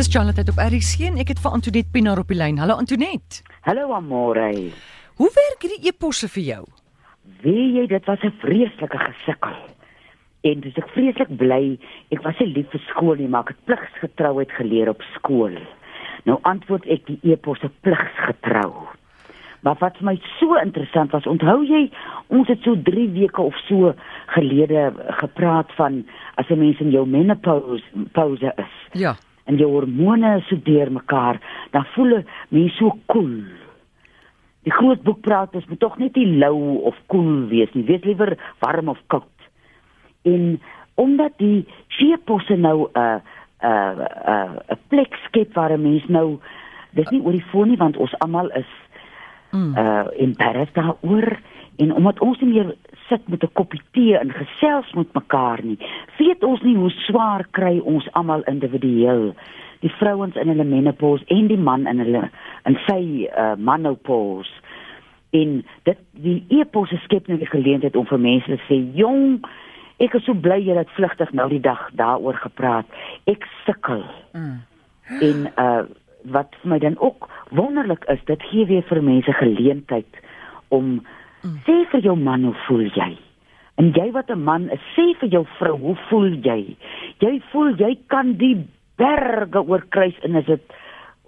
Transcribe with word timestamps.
Dis 0.00 0.08
Charlotte 0.08 0.40
op 0.48 0.56
RC 0.56 1.02
en 1.10 1.18
ek 1.20 1.34
het 1.34 1.40
vir 1.44 1.52
Antoinette 1.52 1.92
Pinaar 1.92 2.20
op 2.22 2.30
die 2.32 2.36
lyn. 2.40 2.56
Hallo 2.56 2.78
Antoinette. 2.80 3.42
Hallo 3.66 3.90
Amore. 3.92 4.46
Hoe 5.20 5.28
werk 5.34 5.66
hierdie 5.66 5.90
e-posse 5.90 6.30
vir 6.32 6.44
jou? 6.46 6.60
Weet 7.42 7.76
jy 7.76 7.84
dit 7.90 8.08
was 8.08 8.24
'n 8.24 8.32
vreeslike 8.40 8.98
gesukkel. 9.02 9.58
En 10.48 10.60
dis 10.60 10.80
ek 10.80 10.88
vreeslik 10.96 11.36
bly. 11.36 11.78
Ek 12.08 12.24
was 12.24 12.38
nie 12.40 12.48
lief 12.48 12.70
vir 12.70 12.80
skool 12.88 13.14
nie, 13.16 13.28
maar 13.28 13.42
ek 13.42 13.48
het 13.48 13.64
pligsgetrouheid 13.64 14.50
geleer 14.50 14.88
op 14.88 15.02
skool. 15.12 15.60
Nou 16.24 16.38
antwoord 16.42 16.86
ek 16.86 17.06
die 17.06 17.20
e-posse 17.22 17.68
pligsgetrou. 17.80 18.72
Maar 19.60 19.76
wat 19.80 19.96
vir 19.96 20.04
my 20.04 20.20
so 20.40 20.54
interessant 20.54 21.10
was, 21.12 21.26
onthou 21.26 21.62
jy 21.62 21.90
ons 22.28 22.48
het 22.48 22.62
so 22.62 22.74
3 22.82 23.08
weke 23.12 23.42
of 23.42 23.54
so 23.68 23.94
gelede 24.26 24.92
gepraat 25.20 25.70
van 25.76 26.06
as 26.36 26.48
'n 26.48 26.58
mens 26.58 26.80
in 26.80 26.90
jou 26.90 27.06
menopause 27.06 27.84
pause 28.12 28.52
is. 28.56 29.00
Ja. 29.00 29.16
En 29.50 29.58
jou 29.58 29.70
hormone 29.72 30.36
is 30.38 30.46
so 30.48 30.60
deurmekaar, 30.62 31.40
dan 31.74 31.84
voel 31.94 32.16
'n 32.18 32.26
mens 32.48 32.76
so 32.76 32.94
koel. 33.06 33.24
Cool. 33.26 33.42
Die 34.62 34.72
groot 34.72 35.02
boek 35.02 35.20
praat 35.24 35.54
is 35.54 35.66
moet 35.66 35.80
tog 35.80 35.98
net 35.98 36.16
nie 36.16 36.36
lou 36.38 36.76
of 36.84 36.96
koel 37.06 37.24
cool 37.24 37.48
wees 37.48 37.72
nie, 37.72 37.84
wees 37.88 38.04
liewer 38.04 38.36
warm 38.60 38.88
of 38.88 38.98
koud. 39.06 39.48
En 40.22 40.60
omdat 41.00 41.32
die 41.40 41.66
seeposse 41.88 42.56
nou 42.56 42.88
'n 42.92 42.98
uh, 43.00 43.20
'n 43.62 43.66
uh, 43.66 43.92
'n 43.96 44.00
uh, 44.28 44.74
'n 44.74 44.78
plek 44.88 45.16
skep 45.26 45.54
waar 45.54 45.72
'n 45.72 45.82
mens 45.82 46.04
nou 46.08 46.38
dis 46.90 47.08
nie 47.10 47.22
oor 47.22 47.32
die 47.32 47.48
foon 47.52 47.68
nie 47.68 47.80
want 47.80 47.96
ons 47.96 48.14
almal 48.18 48.50
is 48.58 48.70
mm. 49.50 49.76
uh 49.78 50.06
embarrassed 50.18 50.74
daaroor 50.74 51.38
en 51.80 51.94
omdat 51.94 52.20
ons 52.20 52.40
nie 52.40 52.52
meer 52.52 52.74
sit 53.08 53.28
met 53.28 53.42
'n 53.42 53.52
koppie 53.52 53.82
tee 53.92 54.18
en 54.18 54.32
gesels 54.32 54.92
met 54.92 55.12
mekaar 55.12 55.60
nie, 55.64 55.78
weet 56.18 56.44
ons 56.44 56.62
nie 56.62 56.76
hoe 56.76 56.90
swaar 56.90 57.46
kry 57.50 57.78
ons 57.78 58.12
almal 58.12 58.42
individueel. 58.42 59.34
Die 59.80 59.92
vrouens 60.00 60.36
in 60.36 60.48
hulle 60.48 60.64
menopause 60.64 61.24
en 61.26 61.46
die 61.46 61.58
man 61.58 61.86
in 61.86 61.98
hulle 61.98 62.30
in 62.64 62.78
sy 62.86 63.28
uh 63.36 63.54
menopause. 63.56 64.52
En 65.30 65.64
dit 65.82 65.98
die 66.10 66.44
eposse 66.48 66.96
skep 66.96 67.26
nou 67.26 67.38
die 67.38 67.54
geleentheid 67.54 67.96
om 67.96 68.06
vir 68.06 68.18
mense 68.18 68.46
te 68.46 68.62
sê, 68.68 68.96
"Jong, 68.96 69.44
ek 69.98 70.14
is 70.14 70.24
so 70.24 70.34
bly 70.34 70.58
jy 70.58 70.76
het 70.76 70.90
vlugtig 70.90 71.32
nou 71.32 71.48
die 71.48 71.60
dag 71.60 71.90
daaroor 71.92 72.34
gepraat. 72.34 72.86
Ek 73.26 73.46
sukkel." 73.64 74.04
Mm. 74.32 74.60
En 75.20 75.52
uh 75.56 75.82
wat 76.22 76.54
vir 76.60 76.70
my 76.70 76.78
dan 76.78 76.98
ook 76.98 77.28
wonderlik 77.48 78.04
is, 78.04 78.24
dit 78.24 78.42
gee 78.42 78.66
weer 78.66 78.82
vir 78.82 79.02
mense 79.02 79.32
geleentheid 79.32 80.20
om 80.68 81.00
mm. 81.42 81.58
sê 81.66 81.76
vir 81.92 82.00
jou 82.00 82.16
man 82.16 82.44
hoe 82.44 82.56
voel 82.66 82.86
jy? 82.94 83.18
En 83.80 83.92
jy 83.96 84.10
wat 84.12 84.30
'n 84.30 84.44
man 84.44 84.68
is, 84.70 84.80
sê 84.96 85.06
vir 85.20 85.28
jou 85.28 85.44
vrou 85.58 85.76
hoe 85.78 85.96
voel 86.08 86.32
jy? 86.44 86.76
Jy 87.18 87.42
voel 87.52 87.76
jy 87.76 87.98
kan 88.06 88.36
die 88.36 88.56
berge 88.96 89.60
oorkruis 89.62 90.18
en 90.22 90.36
as 90.36 90.44
dit 90.44 90.62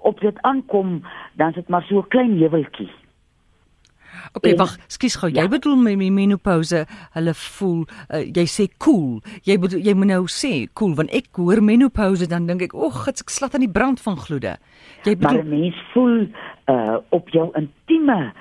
op 0.02 0.20
dit 0.20 0.38
aankom, 0.42 1.02
dan 1.34 1.48
is 1.48 1.54
dit 1.54 1.68
maar 1.68 1.84
so 1.88 1.98
'n 1.98 2.08
klein 2.08 2.38
heuweltjie. 2.38 2.90
Okay, 4.32 4.54
wag, 4.56 4.76
skus 4.92 5.16
gou. 5.20 5.30
Ja. 5.32 5.42
Jy 5.42 5.48
bedoel 5.48 5.76
my 5.76 6.08
menopause, 6.14 6.84
hulle 7.16 7.34
voel 7.34 7.82
uh, 8.08 8.22
jy 8.24 8.44
sê 8.48 8.68
cool. 8.78 9.20
Jy 9.48 9.58
bedoel 9.58 9.80
jy 9.80 9.94
moet 9.98 10.10
nou 10.12 10.22
sê 10.30 10.52
cool 10.78 10.94
want 10.98 11.12
ek 11.16 11.32
hoor 11.40 11.62
menopause 11.64 12.28
dan 12.30 12.46
dink 12.46 12.62
ek, 12.62 12.74
"Ag, 12.74 13.08
ek 13.08 13.30
slat 13.30 13.54
aan 13.54 13.66
die 13.66 13.72
brand 13.72 14.00
van 14.00 14.16
gloede." 14.16 14.56
Jy 15.04 15.16
bedoel 15.16 15.42
maar 15.42 15.52
mens 15.58 15.82
voel 15.92 16.28
uh 16.68 16.96
op 17.10 17.28
jou 17.28 17.50
intieme 17.58 18.32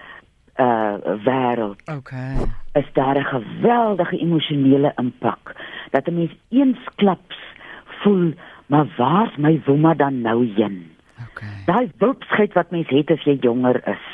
uh 0.57 0.93
wêreld. 1.25 1.81
Okay. 1.97 2.35
Is 2.73 2.89
daar 2.93 3.17
'n 3.17 3.23
geweldige 3.23 4.17
emosionele 4.17 4.91
impak 4.95 5.55
dat 5.91 6.07
'n 6.07 6.15
mens 6.15 6.35
eensklaps 6.49 7.39
voel, 7.85 8.33
maar 8.65 8.87
waar's 8.97 9.35
my 9.35 9.61
woema 9.65 9.93
dan 9.93 10.21
nou 10.21 10.45
heen? 10.55 10.91
Okay. 11.29 11.63
Daai 11.65 11.91
wulpsheid 11.97 12.53
wat 12.53 12.71
mens 12.71 12.89
het 12.89 13.11
as 13.11 13.23
jy 13.23 13.37
jonger 13.41 13.87
is. 13.87 14.05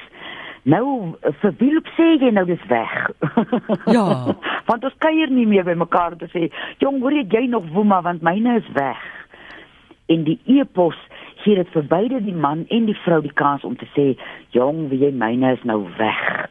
Nou 0.67 1.16
vir 1.21 1.53
wie 1.57 1.73
loop 1.73 1.88
sê 1.95 2.07
jy 2.19 2.31
nou 2.31 2.45
dis 2.45 2.66
weg? 2.67 2.95
Ja. 3.95 4.35
want 4.67 4.83
ons 4.83 4.97
kuier 4.97 5.29
nie 5.31 5.47
meer 5.47 5.63
by 5.63 5.73
mekaar 5.79 6.17
te 6.19 6.28
sê, 6.33 6.51
"Jong, 6.78 7.00
hoor 7.00 7.13
jy 7.13 7.45
nog 7.47 7.69
woema 7.72 8.01
want 8.01 8.22
myne 8.22 8.57
is 8.57 8.72
weg." 8.73 9.00
En 10.07 10.23
die 10.23 10.39
epos 10.45 10.95
gee 11.47 11.56
dit 11.56 11.72
vir 11.72 11.88
beide 11.88 12.19
die 12.25 12.35
man 12.35 12.66
en 12.68 12.88
die 12.90 12.97
vrou 13.06 13.22
die 13.24 13.34
kans 13.40 13.63
om 13.63 13.78
te 13.80 13.88
sê, 13.96 14.19
"Jong, 14.52 14.90
wie 14.90 15.00
jy 15.00 15.12
myne 15.12 15.53
is 15.53 15.63
nou 15.63 15.88
weg." 15.97 16.50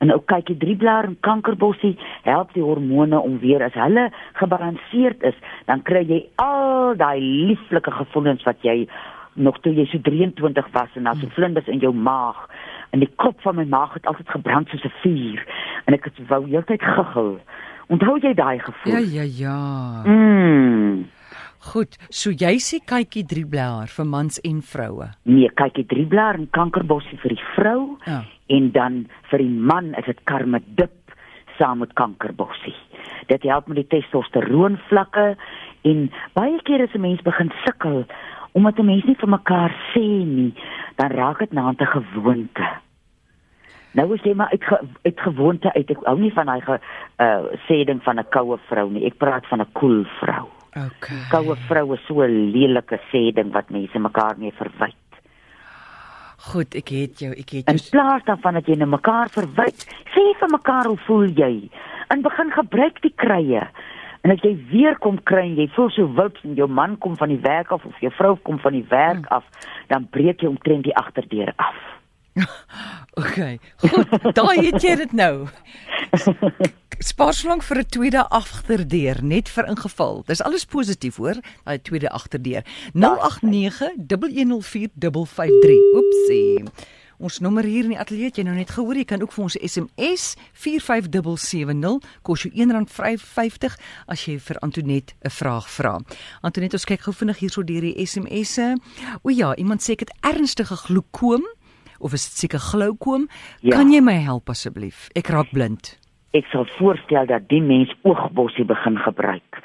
En 0.00 0.12
ou 0.12 0.20
kyk 0.20 0.48
jy 0.48 0.58
drie 0.58 0.76
blaar 0.76 1.04
en 1.04 1.16
kankerbossie 1.20 1.96
help 2.22 2.52
die 2.54 2.62
hormone 2.62 3.18
om 3.18 3.38
weer 3.38 3.62
as 3.62 3.74
hulle 3.74 4.10
gebalanseerd 4.38 5.22
is, 5.22 5.34
dan 5.66 5.82
kry 5.82 6.04
jy 6.06 6.20
al 6.36 6.94
daai 6.94 7.20
lieflike 7.20 7.90
gevoelens 7.90 8.44
wat 8.46 8.62
jy 8.62 8.88
nog 9.34 9.58
toe 9.60 9.74
jy 9.74 9.86
so 9.86 9.98
23 9.98 10.70
was 10.72 10.88
en 10.94 11.06
as 11.06 11.22
'n 11.22 11.34
vlinders 11.34 11.66
in 11.66 11.78
jou 11.78 11.92
maag 11.92 12.48
en 12.90 13.00
die 13.00 13.10
kop 13.16 13.40
van 13.40 13.56
my 13.56 13.64
maag 13.64 13.94
het 13.94 14.06
altyd 14.06 14.28
gebrand 14.28 14.68
soos 14.68 14.84
'n 14.84 14.94
vuur 15.02 15.46
en 15.84 15.94
ek 15.94 16.04
het 16.04 16.28
wou 16.28 16.46
heeltyd 16.46 16.82
giggel. 16.82 17.38
Onthou 17.88 18.18
jy 18.20 18.34
daai 18.34 18.58
gevoel? 18.58 18.92
Ja, 18.92 18.98
ja, 18.98 19.22
ja. 19.22 20.02
Mm. 20.04 21.08
Goed, 21.58 21.96
so 22.10 22.30
jy 22.30 22.58
sê 22.62 22.78
kykie 22.86 23.24
drie 23.26 23.46
blaar 23.46 23.90
vir 23.90 24.06
mans 24.06 24.38
en 24.46 24.60
vroue. 24.62 25.08
Nee, 25.24 25.50
kykie 25.58 25.86
drie 25.90 26.06
blaar 26.06 26.38
en 26.38 26.46
kankerbossie 26.54 27.18
vir 27.18 27.34
die 27.34 27.44
vrou 27.56 27.98
Ja. 28.06 28.24
en 28.48 28.70
dan 28.72 29.06
vir 29.30 29.38
die 29.38 29.48
man 29.50 29.94
is 29.94 30.06
dit 30.06 30.20
karmedip 30.24 30.94
saam 31.58 31.78
met 31.78 31.92
kankerbossie. 31.94 32.74
Dit 33.26 33.42
help 33.42 33.66
met 33.68 33.76
die 33.76 33.86
testosteroon 34.00 34.78
vlakke 34.88 35.36
en 35.82 36.10
baie 36.34 36.62
keer 36.62 36.82
as 36.82 36.94
'n 36.94 37.00
mens 37.00 37.22
begin 37.22 37.50
sukkel 37.66 38.06
omdat 38.54 38.78
'n 38.78 38.86
mens 38.86 39.04
nie 39.04 39.16
vir 39.16 39.28
mekaar 39.28 39.74
sê 39.94 40.24
nie, 40.24 40.54
dan 40.96 41.10
raak 41.10 41.38
dit 41.38 41.52
na 41.52 41.70
'n 41.70 41.76
gewoonte. 41.76 42.66
Nou 43.92 44.14
is 44.14 44.22
jy 44.22 44.34
maar 44.34 44.50
uit 44.50 44.64
ge, 44.64 44.78
uit 45.02 45.20
gewoonte 45.20 45.72
uit. 45.74 45.90
Ek 45.90 46.04
hou 46.04 46.18
nie 46.18 46.32
van 46.32 46.46
daai 46.46 46.60
ge 46.60 46.78
uh 47.18 47.42
sê 47.66 47.84
ding 47.84 48.02
van 48.02 48.18
'n 48.18 48.28
koue 48.30 48.58
vrou 48.68 48.90
nie. 48.90 49.06
Ek 49.06 49.18
praat 49.18 49.46
van 49.46 49.60
'n 49.60 49.72
koel 49.72 50.04
cool 50.04 50.04
vrou. 50.20 50.57
Okay. 50.76 51.20
Koue 51.30 51.56
vrou 51.68 51.92
is 51.94 52.00
so 52.06 52.22
'n 52.22 52.50
lelike 52.52 52.98
sê 53.12 53.32
ding 53.34 53.52
wat 53.52 53.70
mense 53.70 53.98
mekaar 53.98 54.34
mee 54.38 54.52
verwyd. 54.52 54.94
Goed, 56.38 56.74
ek 56.74 56.88
het 56.88 57.18
jou, 57.18 57.32
ek 57.32 57.50
het 57.50 57.68
In 57.68 57.76
jou. 57.76 57.90
plaas 57.90 58.22
daarvan 58.24 58.54
dat 58.54 58.66
jy 58.66 58.76
net 58.76 58.88
mekaar 58.88 59.28
verwyd, 59.28 59.84
sê 60.14 60.24
vir 60.38 60.48
mekaar 60.50 60.86
hoe 60.86 60.96
voel 61.06 61.26
jy? 61.34 61.68
In 62.14 62.22
begin 62.22 62.50
gebruik 62.50 63.02
die 63.02 63.12
krye. 63.16 63.68
En 64.22 64.30
as 64.30 64.40
jy 64.42 64.56
weer 64.70 64.96
kom 64.98 65.18
kry 65.22 65.42
en 65.46 65.56
jy 65.56 65.68
voel 65.74 65.90
so 65.90 66.06
wilps 66.14 66.40
en 66.44 66.54
jou 66.54 66.68
man 66.68 66.96
kom 66.98 67.16
van 67.16 67.28
die 67.28 67.40
werk 67.42 67.72
af 67.72 67.84
of 67.84 67.98
jou 68.00 68.10
vrou 68.12 68.36
kom 68.36 68.58
van 68.58 68.72
die 68.72 68.86
werk 68.88 69.26
af, 69.26 69.44
dan 69.88 70.08
breek 70.10 70.40
jy 70.42 70.48
omtrent 70.48 70.84
die 70.84 70.96
agterdeur 70.96 71.52
af. 71.56 71.74
Okay. 73.18 73.58
Goed, 73.82 74.34
daai 74.34 74.70
het 74.70 74.82
jy 74.82 74.94
dit 74.96 75.12
nou. 75.12 75.48
Spaar 76.98 77.34
so 77.34 77.48
lank 77.48 77.62
vir 77.62 77.78
'n 77.78 77.86
tweede 77.86 78.28
agterdeur 78.28 79.22
net 79.22 79.48
vir 79.48 79.68
ingeval. 79.68 80.22
Dis 80.26 80.42
alles 80.42 80.64
positief 80.64 81.16
hoor, 81.16 81.34
daai 81.64 81.82
tweede 81.82 82.10
agterdeur. 82.10 82.62
0891104553. 82.92 83.02
Oepsie. 85.94 86.64
Ons 87.18 87.38
nommer 87.38 87.64
hier 87.64 87.84
in 87.84 87.90
die 87.90 87.98
ateljee 87.98 88.24
het 88.24 88.36
jy 88.36 88.42
nou 88.42 88.54
net 88.54 88.70
gehoor, 88.70 88.94
jy 88.94 89.04
kan 89.04 89.22
ook 89.22 89.32
vir 89.32 89.44
ons 89.44 89.56
SMS 89.58 90.34
45770 90.52 91.98
kos 92.22 92.42
jou 92.42 92.52
R1.50 92.54 93.76
as 94.06 94.24
jy 94.24 94.38
vir 94.38 94.58
Antoinette 94.58 95.14
'n 95.22 95.30
vraag 95.30 95.70
vra. 95.70 96.00
Antoinette, 96.42 96.74
ons 96.74 96.84
kyk 96.84 97.00
gou 97.00 97.12
vinnig 97.12 97.38
hierso 97.38 97.62
deur 97.62 97.80
die 97.80 98.06
SMS'e. 98.06 98.76
O 99.22 99.30
ja, 99.30 99.54
iemand 99.54 99.82
sê 99.82 99.90
ek 99.92 100.00
het 100.00 100.12
ernstige 100.20 100.76
glaukoom 100.76 101.46
of 101.98 102.12
is 102.12 102.24
dit 102.24 102.38
seker 102.38 102.58
glaukoom? 102.58 103.28
Ja. 103.60 103.76
Kan 103.76 103.92
jy 103.92 104.00
my 104.00 104.18
help 104.18 104.50
asseblief? 104.50 105.08
Ek 105.14 105.28
raak 105.28 105.50
blind. 105.50 105.98
Ek 106.36 106.48
sal 106.52 106.66
voorstel 106.76 107.26
dat 107.26 107.48
die 107.48 107.62
mens 107.64 107.92
oogbossie 108.02 108.66
begin 108.68 108.98
gebruik. 109.00 109.60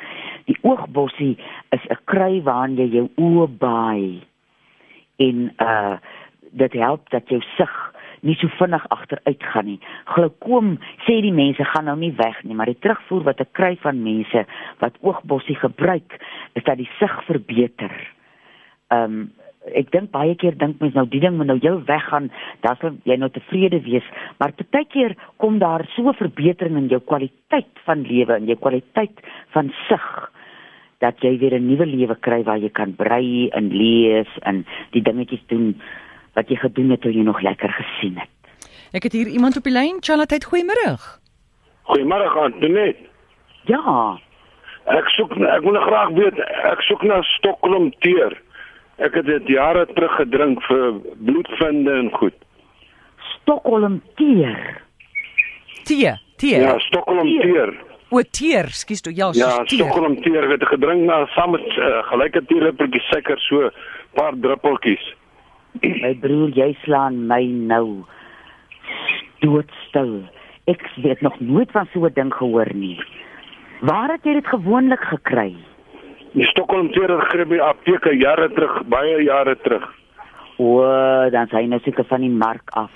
Die 0.47 0.57
oogbossie 0.61 1.37
is 1.75 1.83
'n 1.89 1.99
kry 2.05 2.41
waarin 2.43 2.77
jy 2.77 2.87
jou 2.87 3.07
oë 3.17 3.47
baai 3.59 4.21
en 5.19 5.51
uh 5.59 5.97
dit 6.53 6.73
help 6.73 7.09
dat 7.09 7.29
jou 7.29 7.41
sig 7.57 7.93
nie 8.21 8.35
so 8.35 8.47
vinnig 8.47 8.83
agteruit 8.89 9.43
gaan 9.43 9.65
nie. 9.65 9.79
Glaukoom 10.05 10.77
sê 11.05 11.19
die 11.21 11.33
mense 11.33 11.65
gaan 11.65 11.85
nou 11.85 11.95
nie 11.99 12.13
weg 12.15 12.43
nie, 12.43 12.55
maar 12.55 12.69
die 12.71 12.79
terugvoer 12.79 13.23
wat 13.23 13.41
ek 13.41 13.53
kry 13.57 13.75
van 13.81 14.03
mense 14.03 14.45
wat 14.79 14.99
oogbossie 15.01 15.55
gebruik, 15.55 16.19
is 16.53 16.63
dat 16.63 16.77
die 16.77 16.89
sig 16.99 17.23
verbeter. 17.25 17.91
Ehm 18.87 19.03
um, 19.03 19.31
ek 19.71 19.91
dink 19.91 20.11
baie 20.11 20.35
keer 20.35 20.57
dink 20.59 20.81
mense 20.81 20.97
nou 20.97 21.05
die 21.07 21.21
ding 21.23 21.37
moet 21.37 21.47
nou 21.47 21.57
jou 21.63 21.77
weggaan, 21.87 22.29
dan 22.65 22.77
sal 22.81 22.97
jy 23.07 23.17
nou 23.19 23.29
tevrede 23.31 23.79
wees, 23.85 24.05
maar 24.39 24.55
partykeer 24.57 25.15
kom 25.37 25.59
daar 25.59 25.85
so 25.95 26.09
'n 26.09 26.19
verbetering 26.19 26.77
in 26.77 26.89
jou 26.89 26.99
kwaliteit 26.99 27.71
van 27.85 28.03
lewe 28.03 28.33
en 28.33 28.45
jou 28.45 28.57
kwaliteit 28.57 29.17
van 29.53 29.73
sig 29.87 30.29
dat 30.99 31.15
jy 31.21 31.37
weer 31.39 31.55
'n 31.59 31.67
nuwe 31.67 31.85
lewe 31.85 32.15
kry 32.15 32.43
waar 32.43 32.57
jy 32.57 32.69
kan 32.69 32.95
brei 32.95 33.49
en 33.49 33.69
lees 33.69 34.27
en 34.41 34.65
die 34.91 35.01
dingetjies 35.01 35.47
doen 35.47 35.81
wat 36.35 36.49
jy 36.49 36.55
gedoen 36.55 36.89
het 36.89 37.01
toe 37.01 37.11
jy 37.11 37.23
nog 37.23 37.41
lekker 37.41 37.69
gesien 37.69 38.17
het. 38.17 38.29
Ek 38.93 39.03
het 39.03 39.13
hier 39.13 39.27
iemand 39.27 39.57
op 39.57 39.63
die 39.63 39.73
lyn. 39.73 39.97
Charlotte, 40.01 40.45
goeiemôre. 40.45 40.97
Goeiemôre 41.83 42.29
Antoinette. 42.39 43.09
Ja, 43.65 44.19
Ek 44.91 45.07
soek 45.15 45.31
ek 45.39 45.63
wil 45.63 45.79
graag 45.79 46.09
weet 46.17 46.39
ek 46.67 46.81
soek 46.83 47.05
na 47.07 47.21
Stockholm 47.37 47.91
teer. 48.03 48.35
Ek 48.97 49.13
het 49.13 49.25
dit 49.25 49.47
jare 49.47 49.85
terug 49.93 50.15
gedrink 50.15 50.61
vir 50.63 50.99
bloedvinde 51.25 51.91
en 51.91 52.11
goed. 52.11 52.33
Stockholm 53.41 54.01
teer. 54.15 54.81
Tee, 55.83 56.13
tee. 56.37 56.59
Ja, 56.61 56.77
Stockholm 56.79 57.27
Teer. 57.27 57.41
teer. 57.41 57.73
O, 58.13 58.21
teer, 58.21 58.67
skus 58.69 59.01
toe. 59.01 59.13
Ja, 59.15 59.31
Ja, 59.33 59.49
soos 59.49 59.67
teer. 59.69 59.79
Stockholm 59.79 60.21
teer 60.21 60.49
het 60.51 60.63
gedrink 60.69 61.01
na 61.05 61.25
saam 61.33 61.51
met 61.51 61.65
uh, 61.77 62.03
gelyke 62.11 62.45
teelepeltjie 62.45 63.01
suiker 63.09 63.39
so 63.39 63.69
paar 64.13 64.33
druppeltjies. 64.37 65.13
My 65.81 66.13
broer, 66.21 66.49
jy 66.53 66.75
slaan 66.83 67.25
my 67.27 67.41
nou 67.49 68.03
doodstil. 69.41 70.21
Ek 70.69 70.85
het 71.01 71.21
nog 71.21 71.39
nooit 71.39 71.71
van 71.71 71.87
so 71.93 72.05
'n 72.05 72.13
ding 72.13 72.33
gehoor 72.33 72.69
nie. 72.73 72.99
Waar 73.81 74.09
het 74.11 74.23
jy 74.23 74.33
dit 74.33 74.47
gewoonlik 74.47 74.99
gekry? 75.03 75.55
Die 76.33 76.45
Stockholm 76.49 76.87
het 76.87 77.11
gegryp 77.11 77.49
by 77.49 77.59
apteke 77.61 78.15
jare 78.17 78.49
terug, 78.53 78.79
baie 78.89 79.23
jare 79.23 79.55
terug. 79.61 79.83
O, 80.57 80.81
dan 81.33 81.47
sy 81.51 81.65
nou 81.69 81.79
seker 81.85 82.05
van 82.09 82.21
die 82.25 82.29
mark 82.29 82.69
af. 82.77 82.91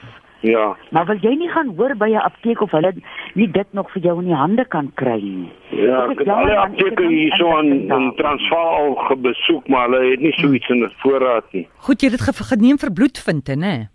Ja. 0.45 0.75
Maar 0.93 1.05
wil 1.09 1.17
jy 1.21 1.33
nie 1.37 1.49
gaan 1.49 1.71
hoor 1.77 1.95
by 1.97 2.09
'n 2.13 2.21
apteek 2.21 2.61
of 2.61 2.71
hulle 2.71 2.93
nie 3.33 3.47
dit 3.51 3.73
nog 3.73 3.91
vir 3.91 4.01
jou 4.03 4.19
in 4.19 4.25
die 4.27 4.35
hande 4.35 4.65
kan 4.65 4.91
kry 4.95 5.21
nie? 5.21 5.51
Ja, 5.69 6.05
Ek 6.11 6.19
het 6.19 6.27
alle 6.27 6.51
ek 6.51 6.57
het 6.57 6.57
apteke 6.65 7.01
nog 7.01 7.09
nie 7.09 7.17
hierso 7.17 7.57
in. 7.59 8.13
Transvaal 8.15 8.75
al 8.77 8.95
gebesoek, 8.95 9.67
maar 9.67 9.89
hulle 9.89 10.11
het 10.11 10.19
nie 10.19 10.33
so 10.33 10.51
iets 10.53 10.69
in 10.69 10.79
die 10.79 10.93
voorraad 10.97 11.43
nie. 11.51 11.67
Goed, 11.77 12.01
jy 12.01 12.09
het 12.09 12.17
dit 12.17 12.27
ge 12.35 12.43
geneem 12.43 12.77
vir 12.77 12.93
bloedvinte, 12.93 13.55
né? 13.55 13.89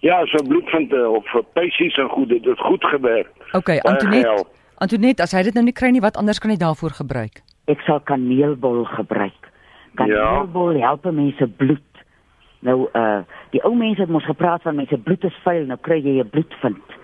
Ja, 0.00 0.26
so 0.26 0.42
bloedvinte 0.42 1.08
of 1.08 1.24
vir 1.32 1.42
peisies 1.52 1.96
en 1.96 2.08
goed, 2.08 2.28
dit 2.28 2.44
het 2.44 2.58
goed 2.58 2.84
gewerk. 2.84 3.30
Okay, 3.52 3.78
Antonet. 3.78 4.22
gehelp. 4.24 4.48
Antonet, 4.78 5.20
as 5.20 5.32
hy 5.32 5.42
dit 5.42 5.54
nou 5.54 5.64
nie 5.64 5.72
kry 5.72 5.90
nie, 5.90 6.00
wat 6.00 6.16
anders 6.16 6.38
kan 6.38 6.50
hy 6.50 6.56
daarvoor 6.56 6.90
gebruik? 6.90 7.40
Ek 7.66 7.80
sal 7.86 8.00
kaneelbol 8.00 8.84
gebruik. 8.84 9.50
Kaneelbol 9.94 10.80
help 10.80 11.04
mense 11.04 11.46
bloed. 11.56 11.80
Nou 12.64 12.88
uh 12.96 13.22
die 13.54 13.62
ou 13.64 13.74
mense 13.78 14.00
het 14.02 14.10
mos 14.10 14.24
gepraat 14.26 14.62
van 14.62 14.76
mense 14.76 14.98
bloed 14.98 15.24
is 15.24 15.36
vuil, 15.44 15.66
nou 15.66 15.78
kry 15.78 16.00
jy 16.02 16.20
'n 16.20 16.30
bloedvind. 16.30 16.98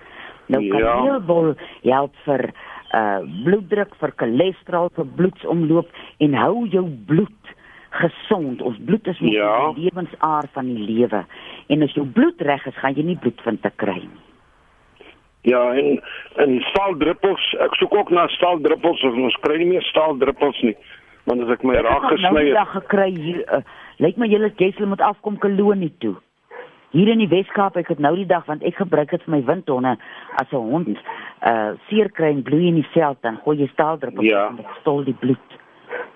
Nou 0.47 0.61
Ja. 0.63 0.71
kaneelbol 0.79 1.55
help 1.83 2.15
vir 2.25 2.51
uh 2.93 3.19
bloeddruk, 3.45 3.95
vir 3.95 4.11
cholesterol, 4.17 4.89
vir 4.95 5.05
bloedsomloop 5.05 5.87
en 6.19 6.33
hou 6.33 6.67
jou 6.67 6.85
bloed 7.05 7.55
gesond. 7.91 8.61
Ons 8.61 8.77
bloed 8.85 9.07
is 9.07 9.19
mos 9.19 9.31
Ja. 9.33 9.71
die 9.73 9.83
lewensaar 9.89 10.47
van 10.53 10.65
die 10.65 10.85
lewe. 10.85 11.25
En 11.69 11.81
as 11.83 11.93
jou 11.93 12.05
bloed 12.05 12.41
reg 12.41 12.65
is, 12.67 12.75
gaan 12.75 12.93
jy 12.93 13.03
nie 13.03 13.17
bloedvinte 13.17 13.71
kry 13.75 13.99
nie. 13.99 14.21
Ja, 15.41 15.73
en 15.73 16.01
en 16.35 16.59
staaldruppels, 16.69 17.53
ek 17.65 17.75
soek 17.75 17.93
ook 17.95 18.09
na 18.09 18.27
staaldruppels 18.27 19.03
of 19.03 19.15
ons 19.17 19.37
kry 19.41 19.57
nie 19.57 19.71
meer 19.73 19.85
staaldruppels 19.89 20.61
nie. 20.61 20.75
Want 21.29 21.41
as 21.45 21.53
ek 21.55 21.63
my 21.63 21.77
raak 21.77 22.09
het 22.09 22.19
nou 22.21 22.33
gesny 22.33 22.43
die 22.45 22.51
het, 22.53 22.59
dag 22.59 22.75
gekry 22.77 23.09
hier. 23.15 23.39
Uh, 23.47 23.63
Lyk 24.01 24.17
my 24.17 24.27
julle 24.29 24.51
Jessel 24.57 24.89
moet 24.89 25.01
afkom 25.01 25.37
kolonie 25.37 25.91
toe. 26.01 26.15
Hier 26.91 27.07
in 27.07 27.21
die 27.21 27.29
Weskaap, 27.31 27.77
ek 27.79 27.87
het 27.93 27.99
nou 28.03 28.15
die 28.17 28.27
dag 28.27 28.45
want 28.49 28.63
ek 28.67 28.75
gebruik 28.81 29.13
dit 29.13 29.23
vir 29.23 29.35
my 29.35 29.41
windhonde 29.47 29.95
as 30.41 30.51
'n 30.51 30.55
hond 30.71 30.97
uh 31.41 31.71
seer 31.87 32.09
kry 32.11 32.29
en 32.33 32.43
bloei 32.43 32.67
in 32.67 32.75
die 32.81 32.89
veld 32.93 33.17
dan 33.21 33.39
gooi 33.43 33.57
jy 33.57 33.67
staaldruppels 33.73 34.27
Ja. 34.27 34.47
en 34.47 34.55
dit 34.55 34.65
stol 34.81 35.03
die 35.03 35.13
bloed. 35.13 35.57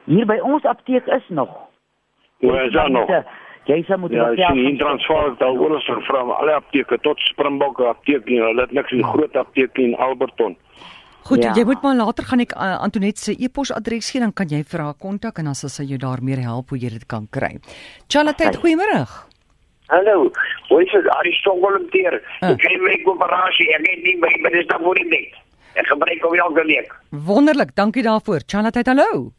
Hier 0.06 0.25
by 0.25 0.38
ons 0.42 0.66
apteek 0.66 1.07
is 1.07 1.30
nog. 1.30 1.50
hoe 2.39 2.62
is 2.62 2.74
dat 2.74 2.89
nog? 2.89 3.10
Jy 3.65 3.81
sal 3.88 3.97
moet 3.97 4.12
Ja, 4.13 4.27
sien 4.35 4.57
hier 4.59 4.69
in 4.69 4.77
Transvaal 4.77 5.29
het 5.29 5.41
al 5.41 5.57
oral 5.57 5.81
van 6.06 6.35
alle 6.35 6.53
apteke 6.53 7.00
tot 7.01 7.19
Springbok 7.19 7.79
apteek 7.79 8.27
en 8.29 8.44
hulle 8.45 8.62
het 8.62 8.71
niks 8.71 8.91
in 8.91 8.97
die 9.01 9.06
groot 9.07 9.35
apteek 9.35 9.77
in 9.77 9.95
Alberton. 9.95 10.57
Goed, 11.25 11.44
Ja. 11.44 11.53
jy 11.56 11.63
moet 11.65 11.81
maar 11.81 11.95
later 11.95 12.23
gaan 12.23 12.39
ek 12.39 12.51
uh, 12.53 12.77
Antonet 12.79 13.17
se 13.17 13.33
e-posadres 13.39 14.12
gee 14.12 14.21
dan 14.21 14.33
kan 14.33 14.47
jy 14.47 14.63
vir 14.63 14.79
haar 14.79 14.94
kontak 14.94 15.38
en 15.41 15.45
dan 15.50 15.56
sal 15.56 15.69
sy 15.69 15.83
jou 15.83 15.97
daar 15.97 16.21
meer 16.21 16.38
help 16.45 16.69
hoe 16.69 16.77
jy 16.77 16.89
dit 16.89 17.06
kan 17.06 17.25
kry. 17.31 17.57
Charlotte, 18.07 18.51
goeiemôre. 18.62 19.01
Hallo, 19.88 20.31
hoe 20.69 20.83
is 20.85 20.91
het? 20.91 21.07
Arie 21.09 21.33
Stockholm 21.33 21.89
teer. 21.89 22.21
Ah. 22.41 22.50
Ik 22.50 22.62
geef 22.62 22.79
week 22.81 23.07
operatie. 23.09 23.67
Ik 23.69 23.81
weet 23.88 24.03
niet, 24.03 24.19
maar 24.19 24.29
ik 24.29 24.41
ben 24.41 24.51
dus 24.51 24.67
daarvoor 24.67 24.94
niet 25.00 25.09
mee. 25.09 25.33
Ik 25.73 25.85
gebruik 25.88 26.21
hem 26.21 26.33
elke 26.33 26.65
week. 26.65 26.95
Wonderlik, 27.09 27.75
dankie 27.75 28.03
daarvoor. 28.03 28.41
Charlotte, 28.45 28.81
hallo. 28.83 29.31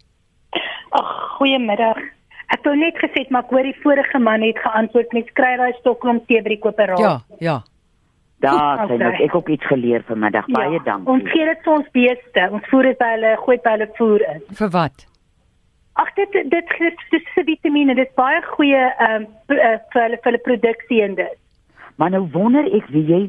Ag, 0.91 1.29
goeiemiddag. 1.39 1.97
Ek 2.55 2.63
wou 2.67 2.77
net 2.79 2.99
gesê 3.03 3.25
maar 3.31 3.47
ek 3.47 3.55
hoor 3.55 3.67
die 3.67 3.79
vorige 3.83 4.19
man 4.23 4.45
het 4.47 4.59
geantwoord 4.63 5.17
met 5.17 5.33
kry 5.39 5.57
daai 5.59 5.73
Stockholm 5.81 6.21
tee 6.27 6.43
by 6.43 6.55
die 6.55 6.63
koöperasie. 6.63 7.05
Ja, 7.05 7.17
ja. 7.43 7.57
Daar 8.45 8.87
sien 8.87 9.01
ek 9.01 9.15
okay. 9.15 9.25
ek 9.25 9.35
ook 9.35 9.49
iets 9.49 9.67
geleer 9.67 10.03
vanmiddag. 10.07 10.47
Baie 10.53 10.81
dankie. 10.85 11.09
Ons 11.13 11.31
gee 11.33 11.45
dit 11.49 11.63
vir 11.65 11.73
ons 11.73 11.91
beeste. 11.97 12.49
Ons 12.53 12.67
voer 12.71 12.91
dit 12.91 12.99
by 13.01 13.11
hulle, 13.15 13.31
gooi 13.43 13.57
by 13.65 13.75
hulle 13.79 13.89
voer 13.97 14.25
in. 14.35 14.43
Vir 14.61 14.73
wat? 14.77 15.07
Ag 15.97 16.13
dit 16.19 16.37
dit 16.37 16.51
dit 16.53 16.75
dis 17.15 17.31
vir 17.35 17.49
vitamiene. 17.49 17.97
Dit 17.97 18.11
is 18.11 18.19
baie 18.21 18.43
goeie 18.53 18.85
ehm 18.85 19.25
um, 19.25 19.27
vir 19.49 19.63
hulle 19.65 20.21
vir 20.21 20.31
hulle 20.31 20.43
produksie 20.45 21.03
en 21.07 21.17
dit. 21.23 21.39
Maar 21.97 22.13
nou 22.13 22.27
wonder 22.35 22.69
ek 22.77 22.91
wie 22.93 23.07
jy 23.09 23.23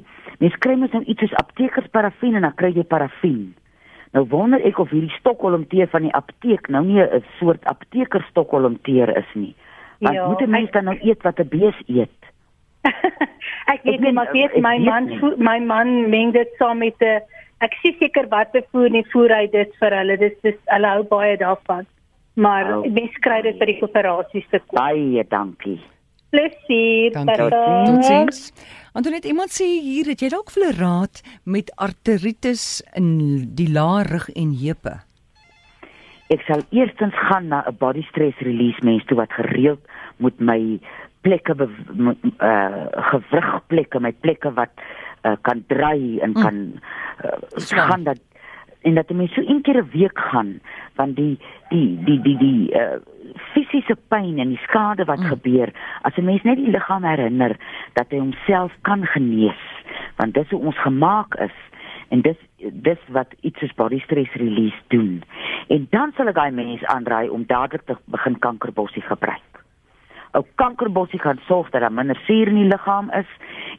mens 0.44 0.58
kry 0.64 0.75
mos 0.75 0.92
nou 0.92 1.02
iets 1.08 1.24
soos 1.24 1.38
aptekersparafien 1.40 2.36
en 2.36 2.44
dan 2.46 2.56
kry 2.60 2.74
jy 2.75 2.84
parafien. 2.84 3.56
Nou 4.18 4.25
wonder 4.34 4.64
ek 4.66 4.80
of 4.81 4.90
hierdie 4.90 5.14
Stockholm 5.19 5.68
tee 5.69 5.86
van 5.94 6.08
die 6.08 6.14
apteek 6.18 6.68
nou 6.74 6.81
nie 6.86 7.02
'n 7.02 7.24
soort 7.40 7.66
apteker 7.69 8.25
Stockholm 8.31 8.80
tee 8.81 9.06
is 9.06 9.30
nie. 9.36 9.54
Want 10.00 10.16
Ja, 10.16 10.28
moet 10.28 10.42
'n 10.42 10.50
mens 10.50 10.68
ek- 10.68 10.74
dan 10.74 10.84
nou 10.86 10.98
eet 11.02 11.22
wat 11.24 11.40
'n 11.40 11.48
bees 11.50 11.78
eet? 11.88 12.22
ek 13.74 13.84
weet 13.84 14.00
nie, 14.00 14.12
maar 14.12 14.28
ek 14.28 14.34
weet 14.34 14.54
ek 14.56 14.62
my 14.62 14.78
weet 14.78 14.86
man 14.90 15.06
nie. 15.06 15.19
my 15.38 15.60
man 15.60 16.10
meng 16.10 16.31
dit 16.34 16.50
saam 16.58 16.78
met 16.80 16.96
'n 17.02 17.22
ek 17.62 17.74
sien 17.81 17.96
seker 18.00 18.28
wat 18.30 18.52
te 18.54 18.64
voer 18.72 18.90
nie 18.90 19.06
voer 19.12 19.30
hy 19.36 19.48
dit 19.48 19.75
vir 19.80 19.92
hulle. 19.92 20.18
Dis 20.18 20.34
dis 20.42 20.56
hulle 20.66 20.88
hou 20.88 21.04
baie 21.04 21.38
daarvan. 21.38 21.86
Maar 22.36 22.78
Oh. 22.78 22.84
mense 22.86 23.19
kry 23.19 23.42
dit 23.42 23.58
by 23.60 23.66
die 23.66 23.80
koöperasies 23.80 24.48
te 24.50 24.60
koop. 24.60 24.80
Baie 24.80 25.24
dankie. 25.30 25.80
Plesier. 26.29 27.12
Dankie. 27.13 27.35
tata. 27.35 27.83
Totsiens. 27.85 28.51
Antonet, 28.94 29.25
iemand 29.25 29.53
sê 29.53 29.65
hier 29.65 30.06
dat 30.06 30.21
jy 30.21 30.29
dalk 30.29 30.50
vir 30.51 30.63
'n 30.68 30.77
raad 30.79 31.21
met 31.45 31.71
arteritis 31.77 32.81
in 32.95 33.53
die 33.56 33.69
laar 33.69 34.06
rug 34.06 34.29
en 34.35 34.51
heupe. 34.57 34.95
Ek 36.29 36.41
sal 36.47 36.62
eerstens 36.71 37.13
gaan 37.29 37.47
na 37.47 37.63
'n 37.68 37.77
body 37.79 38.03
stress 38.09 38.38
release 38.39 38.79
mens 38.83 39.06
toe 39.06 39.18
wat 39.18 39.31
gereeld 39.31 39.79
moet 40.18 40.39
my 40.39 40.79
plekke 41.21 41.53
moet, 41.94 42.18
uh 42.41 42.88
gewrigplekke, 43.12 44.00
my 44.00 44.12
plekke 44.12 44.51
wat 44.53 44.71
uh, 45.23 45.35
kan 45.41 45.63
draai 45.68 46.19
en 46.19 46.31
Mm. 46.31 46.41
kan 46.41 46.57
uh, 47.25 47.88
gaan 47.89 48.03
dat 48.03 48.19
en 48.81 48.95
dat 48.95 49.09
mens 49.09 49.33
so 49.33 49.41
een 49.41 49.62
keer 49.62 49.77
'n 49.83 49.89
week 49.91 50.19
gaan 50.19 50.59
want 50.95 51.15
die 51.15 51.38
die 51.69 52.00
die 52.06 52.21
die 52.21 52.38
die 52.38 52.71
uh 52.73 53.00
fisiese 53.54 53.95
pyn 54.07 54.39
en 54.39 54.50
die 54.50 54.63
skade 54.63 55.06
wat 55.06 55.19
mm. 55.19 55.31
gebeur 55.34 55.74
as 56.01 56.18
'n 56.18 56.25
mens 56.25 56.44
net 56.44 56.57
die 56.57 56.72
liggaam 56.72 57.04
herinner 57.04 57.57
dat 57.94 58.11
hy 58.11 58.19
homself 58.19 58.71
kan 58.81 59.06
genees 59.06 59.64
want 60.18 60.33
dis 60.33 60.50
hoe 60.50 60.61
ons 60.61 60.78
gemaak 60.81 61.35
is 61.35 61.57
en 62.09 62.21
dis 62.21 62.38
dis 62.71 63.02
wat 63.07 63.33
iets 63.42 63.59
soos 63.59 63.76
body 63.76 64.00
stress 64.00 64.33
release 64.33 64.81
doen 64.88 65.23
en 65.68 65.88
dan 65.92 66.14
sal 66.16 66.31
ek 66.31 66.40
daai 66.40 66.52
mens 66.56 66.83
aanraai 66.94 67.30
om 67.30 67.45
dadelik 67.47 67.85
te 67.88 67.97
begin 68.14 68.40
kankerbossie 68.40 69.04
gebruik. 69.04 69.44
Ou 70.38 70.44
kankerbossie 70.59 71.19
gaan 71.19 71.40
sorg 71.47 71.69
dat 71.73 71.81
daar 71.81 71.94
minder 71.94 72.19
suur 72.26 72.52
in 72.52 72.61
die 72.61 72.69
liggaam 72.71 73.11
is 73.19 73.30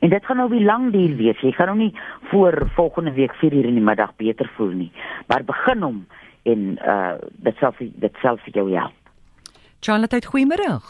en 0.00 0.12
dit 0.12 0.24
gaan 0.24 0.40
nou 0.40 0.48
op 0.48 0.56
die 0.56 0.64
lang 0.64 0.90
duur 0.92 1.16
wees. 1.16 1.40
Jy 1.40 1.52
gaan 1.56 1.72
nou 1.72 1.78
nie 1.78 1.92
voor 2.30 2.68
volgende 2.76 3.12
week 3.16 3.34
4 3.40 3.52
uur 3.52 3.68
in 3.72 3.80
die 3.80 3.84
middag 3.84 4.14
beter 4.16 4.50
voel 4.56 4.74
nie, 4.84 4.92
maar 5.26 5.44
begin 5.44 5.82
hom 5.82 6.06
en 6.48 6.78
uh 6.84 7.16
dit 7.44 7.56
sal 7.60 7.74
dit 7.78 8.22
sal 8.22 8.40
vir 8.44 8.60
jou 8.60 8.70
help. 8.72 8.97
Charlotte, 9.80 10.26
goeiemôre. 10.26 10.80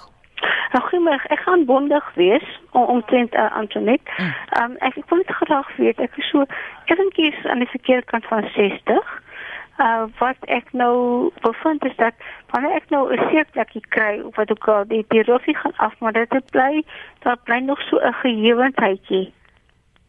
Nou, 0.72 0.82
goeiemôre. 0.88 1.28
Ek 1.32 1.40
gaan 1.44 1.64
bondig 1.64 2.14
wees 2.14 2.44
om 2.70 2.82
omtrent 2.82 3.34
uh, 3.34 3.48
Antonet. 3.56 4.00
Mm. 4.18 4.34
Um, 4.60 4.76
ek 4.84 4.98
ek 5.00 5.08
wil 5.10 5.22
net 5.22 5.32
graag 5.40 5.70
weet, 5.76 6.00
ek 6.00 6.18
is 6.20 6.28
so 6.32 6.44
effentjies 6.92 7.38
aan 7.48 7.64
die 7.64 7.72
verkeerde 7.72 8.06
kant 8.12 8.28
van 8.32 8.44
60. 8.56 9.16
Uh 9.78 10.06
wat 10.18 10.48
ek 10.50 10.72
nou 10.74 11.30
bevind 11.44 11.84
is 11.86 11.94
dat 11.96 12.14
wanneer 12.50 12.74
ek 12.80 12.88
nou 12.90 13.02
'n 13.14 13.28
seerplekkie 13.30 13.84
kry 13.94 14.20
of 14.20 14.36
wat 14.36 14.50
ook 14.50 14.68
al, 14.68 14.84
die 14.90 15.04
die 15.08 15.22
roffie 15.22 15.56
gaan 15.56 15.76
af, 15.76 15.94
maar 16.00 16.12
dit 16.12 16.50
bly 16.50 16.82
daar 17.22 17.38
bly 17.44 17.58
nog 17.58 17.80
so 17.82 17.96
'n 17.96 18.12
gehewendheidjie. 18.12 19.32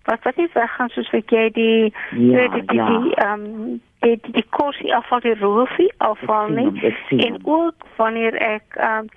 Wat 0.03 0.23
wat 0.23 0.35
nie 0.35 0.49
weggaan 0.53 0.89
soos 0.89 1.09
wat 1.11 1.29
jy 1.29 1.49
die 1.49 1.93
Ja, 2.11 2.47
die 2.47 2.65
die 2.65 2.77
ja. 2.77 2.85
die 2.87 3.15
ehm 3.15 3.79
die 3.99 4.17
die, 4.21 4.45
die 4.81 4.93
afval 4.95 5.19
die 5.19 5.35
roffie 5.39 5.91
afval 5.97 6.49
Ek 6.49 6.55
sien 6.55 6.73
nie. 6.73 6.85
ek 6.89 7.01
sien 7.09 7.19
En 7.25 7.39
ook 7.43 7.87
wanneer 7.97 8.35
ek 8.35 8.75
ehm 8.75 9.09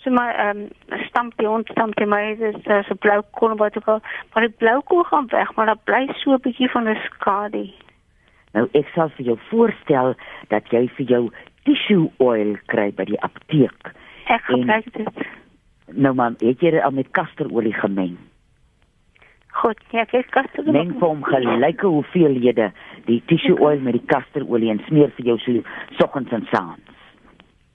so 0.00 0.10
maar 0.10 0.34
ehm 0.34 0.66
stamp 1.08 1.36
die 1.36 1.46
hond 1.46 1.68
stamp 1.68 1.96
die 1.96 2.06
my 2.06 2.22
is 2.32 2.56
uh, 2.66 2.82
so 2.88 2.94
blou 2.94 3.20
kon 3.30 3.56
wat 3.56 3.76
ook 3.76 3.88
al 3.88 4.00
maar 4.32 4.46
die 4.46 4.56
blou 4.62 4.80
kon 4.84 5.04
gaan 5.04 5.28
weg 5.28 5.54
maar 5.54 5.66
daar 5.66 5.84
bly 5.84 6.06
so 6.22 6.32
'n 6.32 6.40
bietjie 6.40 6.70
van 6.70 6.88
'n 6.88 6.98
skadu. 7.10 7.68
Nou 8.52 8.68
ek 8.72 8.88
sal 8.94 9.08
vir 9.08 9.26
jou 9.26 9.38
voorstel 9.50 10.14
dat 10.48 10.64
jy 10.70 10.88
vir 10.96 11.06
jou 11.06 11.30
tissue 11.64 12.10
oil 12.18 12.56
kry 12.66 12.90
by 12.96 13.04
die 13.04 13.20
apteek. 13.20 13.92
Ek 14.24 14.42
gebruik 14.42 14.92
dit. 14.92 15.26
Nou 15.92 16.14
man, 16.14 16.36
het 16.38 16.60
jy 16.60 16.70
dit 16.70 16.82
al 16.82 16.90
met 16.90 17.10
kasterolie 17.10 17.74
gemeng? 17.74 18.16
Goed, 19.52 19.78
ja, 19.90 20.00
ek 20.00 20.12
het 20.12 20.30
kaste 20.30 20.62
Meng 20.62 20.92
vir 20.98 21.08
hom 21.08 21.22
gelyke 21.24 21.86
hoeveelhede 21.86 22.72
die 23.06 23.22
tissue 23.26 23.58
oil 23.60 23.80
met 23.80 23.92
die 23.92 24.06
kasterolie 24.06 24.70
en 24.70 24.80
smeer 24.86 25.10
vir 25.16 25.26
jou 25.26 25.38
so 25.38 25.62
soggens 25.98 26.30
en 26.32 26.46
saans. 26.52 26.80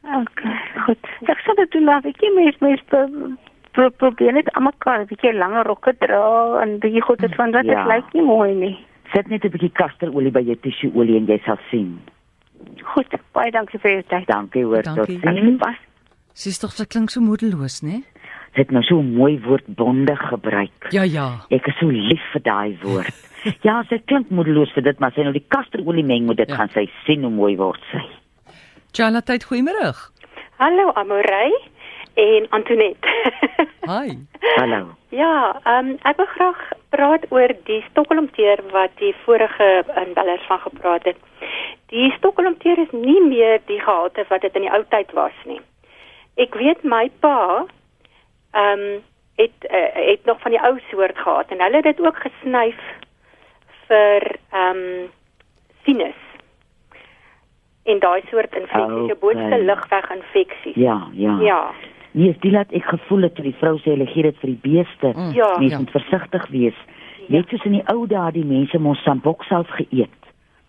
Okay, 0.05 0.55
goed. 0.86 1.08
Ek 1.27 1.39
sal 1.46 1.55
dit 1.55 1.72
doen 1.74 1.84
laat 1.89 2.05
ek 2.05 2.22
nie 2.22 2.32
mens 2.36 2.58
mens 2.62 2.82
pro- 2.91 3.34
pro- 3.74 3.89
probeer 3.89 4.34
net 4.38 4.50
aan 4.53 4.63
mekaar 4.70 5.01
'n 5.01 5.08
bietjie 5.10 5.34
langer 5.34 5.65
rokke 5.65 5.94
dra 6.00 6.62
en 6.62 6.79
bietjie 6.79 7.01
goed 7.01 7.22
het 7.22 7.36
van 7.36 7.51
dat 7.51 7.63
dit 7.63 7.72
Ja. 7.74 7.86
lyk 7.88 8.13
nie 8.13 8.22
mooi 8.24 8.53
nie. 8.55 8.77
Sit 9.13 9.27
net 9.27 9.44
'n 9.44 9.50
bietjie 9.50 9.72
kasterolie 9.74 10.32
by 10.32 10.41
jou 10.41 10.55
tissueolie 10.55 11.17
en 11.17 11.25
jy 11.25 11.41
sal 11.46 11.58
sien. 11.72 12.00
Goed, 12.84 13.08
baie 13.34 13.51
dankie 13.51 13.79
vir 13.79 13.91
jou 13.91 14.03
tyd. 14.03 14.27
Dankie 14.27 14.63
hoor 14.63 14.82
Dankie. 14.84 15.20
tot 15.20 15.34
sien. 15.36 15.60
Sies 16.34 16.60
tog 16.60 16.72
sy 16.72 16.86
klink 16.86 17.10
so 17.10 17.22
moedeloos, 17.22 17.82
né? 17.82 18.03
Het 18.56 18.72
nou 18.72 18.84
so 18.88 19.00
'n 19.02 19.14
mooi 19.18 19.40
woord 19.44 19.66
bondig 19.68 20.20
gebruik. 20.30 20.88
Ja 20.90 21.04
ja. 21.04 21.28
Ek 21.50 21.68
is 21.68 21.78
so 21.80 21.88
lief 21.92 22.22
vir 22.32 22.42
daai 22.42 22.78
woord. 22.82 23.14
ja, 23.68 23.84
sy 23.90 24.00
klink 24.06 24.30
moedeloos 24.30 24.72
vir 24.74 24.84
dit, 24.84 25.00
maar 25.00 25.12
sy 25.12 25.22
nou 25.28 25.34
die 25.34 25.46
kasterolie 25.48 26.04
meng 26.04 26.26
met 26.26 26.38
dit 26.38 26.50
Ja. 26.50 26.56
gaan 26.56 26.70
sy 26.70 26.90
sien 27.06 27.22
hoe 27.24 27.32
mooi 27.32 27.56
word 27.58 27.82
sy. 27.92 28.02
Charlotte, 28.94 29.40
goeiemôre. 29.46 29.92
Hallo 30.58 30.92
Amorey 30.96 31.52
en 32.16 32.48
Antoinette. 32.50 33.08
Hi. 33.92 34.16
Hallo. 34.56 34.96
ja, 35.12 35.60
ehm 35.66 35.90
um, 35.90 35.98
ek 36.04 36.18
wil 36.18 36.26
graag 36.26 36.60
praat 36.90 37.26
oor 37.32 37.52
die 37.66 37.84
stokkolomteer 37.92 38.60
wat 38.72 38.92
die 39.00 39.14
vorige 39.26 39.84
inbellers 40.06 40.46
van 40.48 40.60
gepraat 40.60 41.04
het. 41.04 41.18
Die 41.92 42.12
stokkolomteer 42.18 42.78
is 42.80 42.92
nie 42.92 43.22
meer 43.28 43.60
die 43.68 43.80
gehalte 43.80 44.26
wat 44.30 44.42
dit 44.42 44.56
in 44.56 44.62
die 44.62 44.72
ou 44.72 44.84
tyd 44.90 45.12
was 45.14 45.36
nie. 45.46 45.60
Ek 46.38 46.56
weet 46.56 46.84
my 46.84 47.12
pa 47.20 47.66
ehm 48.56 48.80
um, 48.80 49.02
het 49.36 49.68
uh, 49.68 50.08
het 50.12 50.26
nog 50.26 50.40
van 50.42 50.52
die 50.52 50.62
ou 50.64 50.80
soort 50.90 51.18
gehad 51.18 51.50
en 51.52 51.60
hulle 51.62 51.76
het 51.76 51.84
dit 51.84 52.00
ook 52.06 52.18
gesnyf 52.24 52.80
vir 53.88 54.36
ehm 54.52 54.78
um, 54.78 55.10
sinus. 55.84 56.22
En 57.84 58.00
daai 58.00 58.22
soort 58.32 58.56
infeksies, 58.56 59.10
jou 59.12 59.18
boonste 59.20 59.46
Okay. 59.46 59.66
lugweginfeksies. 59.66 60.76
Ja, 60.76 61.08
ja. 61.12 61.38
Ja. 61.42 61.72
Nee, 62.12 62.36
dit 62.40 62.52
laat 62.52 62.72
ek 62.72 62.86
gevoel 62.86 63.22
het 63.28 63.36
toe 63.36 63.44
die 63.44 63.56
vrou 63.60 63.76
sê 63.78 63.92
hulle 63.92 64.08
gee 64.08 64.24
dit 64.24 64.38
vir 64.42 64.50
die 64.50 64.62
beeste. 64.72 65.12
Mm. 65.14 65.32
Ja. 65.36 65.52
Mens 65.60 65.72
Ja. 65.72 65.78
moet 65.78 65.92
versigtig 65.92 66.48
wees. 66.48 66.78
Net 67.28 67.50
soos 67.50 67.64
in 67.66 67.72
die 67.72 67.84
ou 67.92 68.08
dae 68.08 68.32
die 68.32 68.46
mense 68.46 68.80
mos 68.80 69.04
sambok 69.04 69.44
self 69.44 69.68
geëet. 69.70 70.25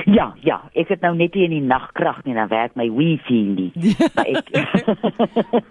Ja, 0.05 0.27
ja, 0.45 0.59
ek 0.77 0.91
het 0.93 1.01
nou 1.01 1.15
net 1.17 1.33
nie 1.35 1.47
in 1.47 1.55
die 1.55 1.63
nagkrag 1.65 2.19
nie, 2.27 2.35
dan 2.37 2.49
werk 2.51 2.75
my 2.77 2.85
wifi 2.93 3.39
nie. 3.55 3.71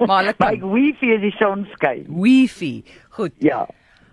maar 0.09 0.27
ek 0.33 0.41
Maar 0.43 0.57
ek 0.59 0.65
wifi 0.67 1.13
is 1.15 1.23
die 1.23 1.35
sonskyn. 1.39 2.03
Wifi. 2.11 2.73
Goed. 3.17 3.37
Ja. 3.45 3.63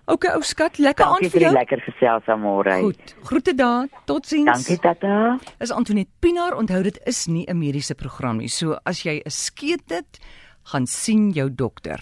Okay, 0.06 0.34
ou 0.36 0.42
skat, 0.44 0.78
lekker 0.84 1.06
Dankie 1.06 1.14
aand 1.14 1.32
vir 1.32 1.32
vir 1.32 1.40
die 1.40 1.46
jou. 1.48 1.54
lekker 1.56 1.82
gesels 1.86 2.26
môre. 2.42 2.82
Goed. 2.82 3.16
Groete 3.24 3.54
daar. 3.56 3.88
Totsiens. 4.06 4.52
Dankie 4.52 4.78
tata. 4.84 5.40
Is 5.64 5.72
Antoinette 5.72 6.12
Pinaar, 6.20 6.58
onthou 6.60 6.84
dit 6.84 7.00
is 7.08 7.28
nie 7.28 7.46
'n 7.48 7.58
mediese 7.58 7.96
program 7.96 8.38
nie. 8.38 8.50
So 8.50 8.78
as 8.86 9.04
jy 9.04 9.22
'n 9.26 9.30
skeet 9.32 9.90
het, 9.90 10.20
gaan 10.66 10.86
sien 10.88 11.32
jou 11.32 11.50
dokter. 11.50 12.00